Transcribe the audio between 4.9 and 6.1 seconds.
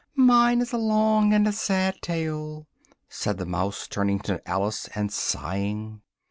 and sighing.